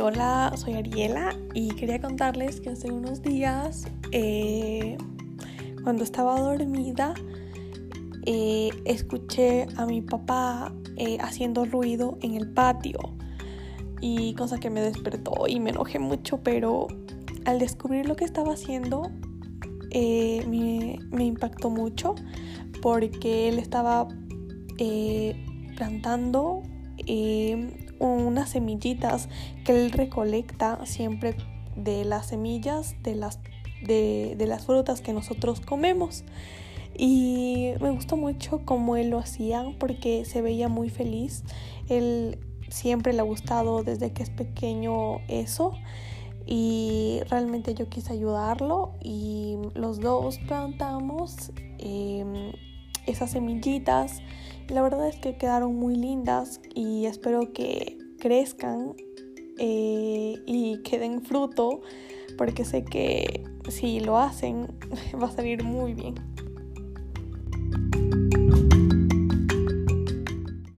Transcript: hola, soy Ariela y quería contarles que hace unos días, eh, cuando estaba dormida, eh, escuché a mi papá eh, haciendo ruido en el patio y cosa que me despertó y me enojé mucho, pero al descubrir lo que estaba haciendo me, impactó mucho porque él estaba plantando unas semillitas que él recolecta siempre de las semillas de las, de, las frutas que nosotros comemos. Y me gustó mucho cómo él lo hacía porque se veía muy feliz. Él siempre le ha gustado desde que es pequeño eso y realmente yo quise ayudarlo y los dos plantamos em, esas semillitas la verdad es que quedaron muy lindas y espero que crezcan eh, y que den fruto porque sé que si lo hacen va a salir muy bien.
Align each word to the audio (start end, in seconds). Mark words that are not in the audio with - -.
hola, 0.00 0.52
soy 0.56 0.74
Ariela 0.74 1.36
y 1.54 1.68
quería 1.68 2.00
contarles 2.00 2.60
que 2.60 2.70
hace 2.70 2.90
unos 2.90 3.22
días, 3.22 3.86
eh, 4.10 4.96
cuando 5.84 6.02
estaba 6.02 6.40
dormida, 6.40 7.14
eh, 8.26 8.70
escuché 8.84 9.66
a 9.76 9.86
mi 9.86 10.00
papá 10.00 10.72
eh, 10.96 11.18
haciendo 11.20 11.64
ruido 11.64 12.18
en 12.22 12.34
el 12.34 12.52
patio 12.52 12.98
y 14.00 14.34
cosa 14.34 14.58
que 14.58 14.68
me 14.68 14.80
despertó 14.80 15.46
y 15.46 15.60
me 15.60 15.70
enojé 15.70 16.00
mucho, 16.00 16.42
pero 16.42 16.88
al 17.44 17.58
descubrir 17.60 18.06
lo 18.06 18.16
que 18.16 18.24
estaba 18.24 18.54
haciendo 18.54 19.12
me, 19.92 20.98
impactó 21.20 21.70
mucho 21.70 22.16
porque 22.80 23.48
él 23.48 23.58
estaba 23.58 24.08
plantando 25.76 26.62
unas 28.02 28.50
semillitas 28.50 29.28
que 29.64 29.72
él 29.72 29.92
recolecta 29.92 30.84
siempre 30.86 31.36
de 31.76 32.04
las 32.04 32.26
semillas 32.26 32.96
de 33.02 33.14
las, 33.14 33.38
de, 33.82 34.36
las 34.46 34.66
frutas 34.66 35.00
que 35.00 35.12
nosotros 35.12 35.60
comemos. 35.60 36.24
Y 36.96 37.72
me 37.80 37.90
gustó 37.90 38.16
mucho 38.16 38.62
cómo 38.64 38.96
él 38.96 39.10
lo 39.10 39.18
hacía 39.18 39.64
porque 39.78 40.24
se 40.24 40.42
veía 40.42 40.68
muy 40.68 40.90
feliz. 40.90 41.42
Él 41.88 42.38
siempre 42.68 43.12
le 43.12 43.20
ha 43.20 43.24
gustado 43.24 43.82
desde 43.82 44.12
que 44.12 44.22
es 44.22 44.30
pequeño 44.30 45.18
eso 45.28 45.72
y 46.44 47.20
realmente 47.30 47.74
yo 47.74 47.88
quise 47.88 48.12
ayudarlo 48.12 48.94
y 49.00 49.56
los 49.74 50.00
dos 50.00 50.38
plantamos 50.38 51.52
em, 51.78 52.52
esas 53.06 53.30
semillitas 53.30 54.20
la 54.68 54.82
verdad 54.82 55.08
es 55.08 55.16
que 55.16 55.36
quedaron 55.36 55.76
muy 55.76 55.96
lindas 55.96 56.60
y 56.74 57.06
espero 57.06 57.52
que 57.52 57.98
crezcan 58.22 58.94
eh, 59.58 60.34
y 60.46 60.80
que 60.84 61.00
den 61.00 61.22
fruto 61.22 61.80
porque 62.38 62.64
sé 62.64 62.84
que 62.84 63.42
si 63.68 63.98
lo 63.98 64.16
hacen 64.16 64.68
va 65.20 65.26
a 65.26 65.32
salir 65.32 65.64
muy 65.64 65.92
bien. 65.92 66.14